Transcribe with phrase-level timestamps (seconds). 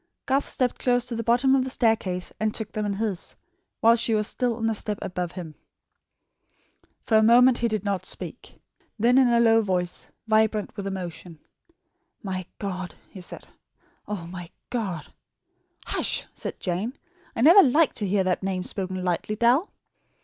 [0.25, 3.35] Garth stepped close to the bottom of the staircase and took them in his,
[3.81, 5.53] while she was still on the step above him.
[7.03, 8.59] For a moment he did not speak.
[8.97, 11.37] Then in a low voice, vibrant with emotion:
[12.23, 13.47] "My God!" he said,
[14.07, 15.13] "Oh, my God!"
[15.85, 16.97] "Hush," said Jane;
[17.35, 19.69] "I never like to hear that name spoken lightly, Dal."